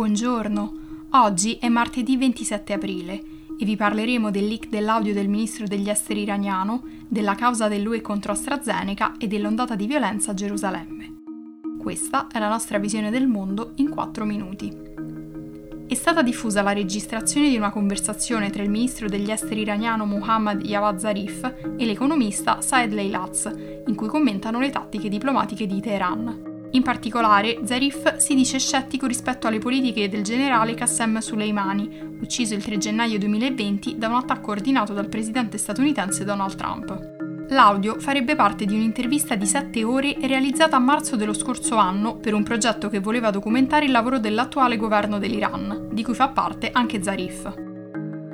[0.00, 0.72] Buongiorno,
[1.10, 3.22] oggi è martedì 27 aprile
[3.58, 8.32] e vi parleremo del leak dell'audio del ministro degli esteri iraniano, della causa dell'UE contro
[8.32, 11.20] AstraZeneca e dell'ondata di violenza a Gerusalemme.
[11.78, 14.74] Questa è la nostra visione del mondo in 4 minuti.
[15.86, 20.62] È stata diffusa la registrazione di una conversazione tra il ministro degli esteri iraniano Muhammad
[20.62, 21.44] Javad Zarif
[21.76, 23.52] e l'economista Saed Leilaz,
[23.86, 26.49] in cui commentano le tattiche diplomatiche di Teheran.
[26.72, 32.62] In particolare, Zarif si dice scettico rispetto alle politiche del generale Qassem Soleimani, ucciso il
[32.62, 37.18] 3 gennaio 2020 da un attacco ordinato dal presidente statunitense Donald Trump.
[37.48, 42.34] L'audio farebbe parte di un'intervista di 7 ore realizzata a marzo dello scorso anno per
[42.34, 47.02] un progetto che voleva documentare il lavoro dell'attuale governo dell'Iran, di cui fa parte anche
[47.02, 47.69] Zarif.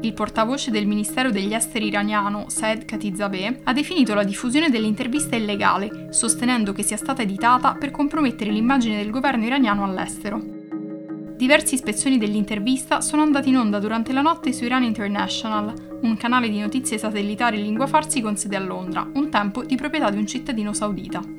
[0.02, 6.08] Il portavoce del Ministero degli Esteri iraniano, Saed Khatizadeh, ha definito la diffusione dell'intervista illegale,
[6.10, 10.40] sostenendo che sia stata editata per compromettere l'immagine del governo iraniano all'estero.
[11.36, 16.48] Diversi spezzoni dell'intervista sono andati in onda durante la notte su Iran International, un canale
[16.48, 20.18] di notizie satellitari in lingua farsi con sede a Londra, un tempo di proprietà di
[20.18, 21.35] un cittadino saudita.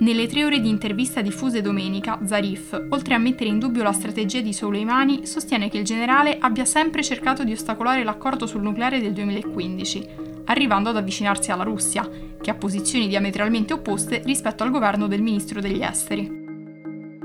[0.00, 4.40] Nelle tre ore di intervista diffuse domenica, Zarif, oltre a mettere in dubbio la strategia
[4.40, 9.12] di Soleimani, sostiene che il generale abbia sempre cercato di ostacolare l'accordo sul nucleare del
[9.12, 10.08] 2015,
[10.44, 12.08] arrivando ad avvicinarsi alla Russia,
[12.40, 16.30] che ha posizioni diametralmente opposte rispetto al governo del ministro degli esteri.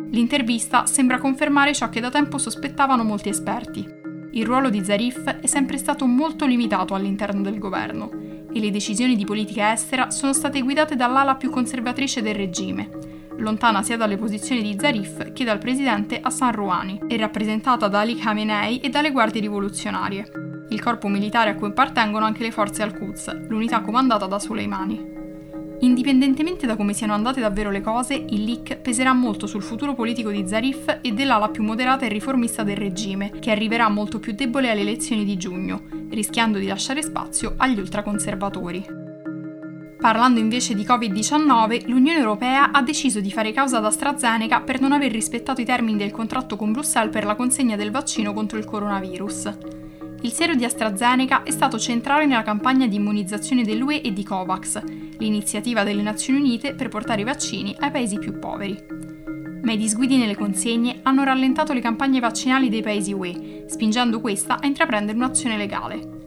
[0.09, 3.87] L'intervista sembra confermare ciò che da tempo sospettavano molti esperti.
[4.31, 9.15] Il ruolo di Zarif è sempre stato molto limitato all'interno del governo e le decisioni
[9.15, 12.89] di politica estera sono state guidate dall'ala più conservatrice del regime,
[13.37, 18.15] lontana sia dalle posizioni di Zarif che dal presidente Hassan Rouhani, e rappresentata da Ali
[18.15, 20.31] Khamenei e dalle guardie rivoluzionarie,
[20.69, 25.22] il corpo militare a cui appartengono anche le forze al-Quds, l'unità comandata da Soleimani.
[25.83, 30.31] Indipendentemente da come siano andate davvero le cose, il leak peserà molto sul futuro politico
[30.31, 34.71] di Zarif e dell'ala più moderata e riformista del regime, che arriverà molto più debole
[34.71, 38.85] alle elezioni di giugno, rischiando di lasciare spazio agli ultraconservatori.
[39.99, 44.93] Parlando invece di Covid-19, l'Unione Europea ha deciso di fare causa ad AstraZeneca per non
[44.93, 48.65] aver rispettato i termini del contratto con Bruxelles per la consegna del vaccino contro il
[48.65, 49.57] coronavirus.
[50.23, 54.81] Il siero di AstraZeneca è stato centrale nella campagna di immunizzazione dell'UE e di COVAX,
[55.17, 58.81] l'iniziativa delle Nazioni Unite per portare i vaccini ai paesi più poveri.
[59.63, 64.59] Ma i disguidi nelle consegne hanno rallentato le campagne vaccinali dei paesi UE, spingendo questa
[64.61, 66.21] a intraprendere un'azione legale.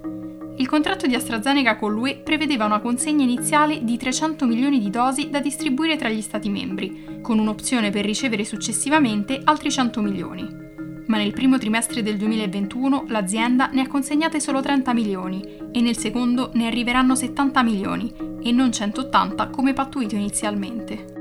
[0.59, 5.31] Il contratto di AstraZeneca con l'UE prevedeva una consegna iniziale di 300 milioni di dosi
[5.31, 10.66] da distribuire tra gli Stati membri, con un'opzione per ricevere successivamente altri 100 milioni
[11.07, 15.97] ma nel primo trimestre del 2021 l'azienda ne ha consegnate solo 30 milioni e nel
[15.97, 18.13] secondo ne arriveranno 70 milioni
[18.43, 21.15] e non 180 come pattuito inizialmente.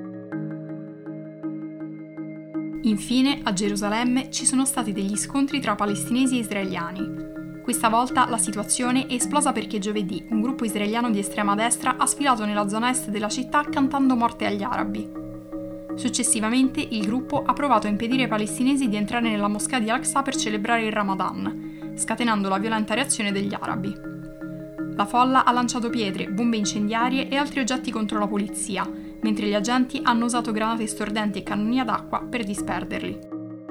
[2.84, 7.34] Infine, a Gerusalemme ci sono stati degli scontri tra palestinesi e israeliani.
[7.64, 12.06] Questa volta la situazione è esplosa perché giovedì un gruppo israeliano di estrema destra ha
[12.06, 15.25] sfilato nella zona est della città cantando morte agli arabi.
[15.96, 20.22] Successivamente il gruppo ha provato a impedire ai palestinesi di entrare nella moschea di Al-Aqsa
[20.22, 23.94] per celebrare il Ramadan, scatenando la violenta reazione degli arabi.
[24.96, 28.90] La folla ha lanciato pietre, bombe incendiarie e altri oggetti contro la polizia,
[29.22, 33.20] mentre gli agenti hanno usato granate stordenti e cannoni ad acqua per disperderli.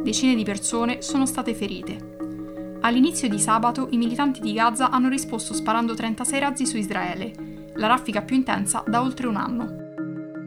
[0.03, 2.79] Decine di persone sono state ferite.
[2.81, 7.33] All'inizio di sabato i militanti di Gaza hanno risposto sparando 36 razzi su Israele,
[7.77, 9.84] la raffica più intensa da oltre un anno.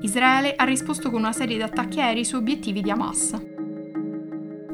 [0.01, 3.31] Israele ha risposto con una serie di attacchi aerei su obiettivi di Hamas.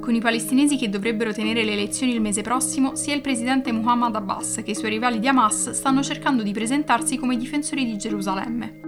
[0.01, 4.16] Con i palestinesi che dovrebbero tenere le elezioni il mese prossimo, sia il presidente Muhammad
[4.16, 8.81] Abbas che i suoi rivali di Hamas stanno cercando di presentarsi come difensori di Gerusalemme.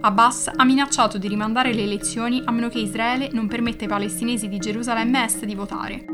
[0.00, 4.48] Abbas ha minacciato di rimandare le elezioni a meno che Israele non permetta ai palestinesi
[4.48, 6.06] di Gerusalemme Est di votare.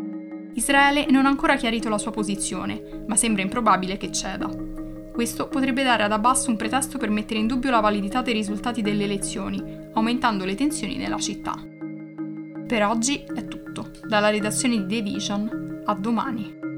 [0.55, 4.70] Israele non ha ancora chiarito la sua posizione, ma sembra improbabile che ceda.
[5.13, 8.81] Questo potrebbe dare ad Abbas un pretesto per mettere in dubbio la validità dei risultati
[8.81, 9.63] delle elezioni,
[9.93, 11.55] aumentando le tensioni nella città.
[12.67, 13.91] Per oggi è tutto.
[14.07, 16.70] Dalla redazione di The Vision, a domani.